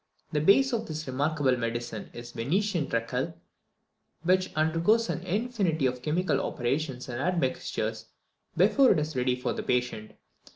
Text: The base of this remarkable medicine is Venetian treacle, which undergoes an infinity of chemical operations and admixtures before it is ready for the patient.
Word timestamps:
The 0.31 0.41
base 0.41 0.73
of 0.73 0.87
this 0.87 1.05
remarkable 1.05 1.55
medicine 1.57 2.09
is 2.11 2.31
Venetian 2.31 2.89
treacle, 2.89 3.35
which 4.23 4.49
undergoes 4.55 5.11
an 5.11 5.21
infinity 5.21 5.85
of 5.85 6.01
chemical 6.01 6.41
operations 6.41 7.07
and 7.07 7.21
admixtures 7.21 8.07
before 8.57 8.93
it 8.93 8.99
is 8.99 9.15
ready 9.15 9.35
for 9.35 9.53
the 9.53 9.61
patient. 9.61 10.13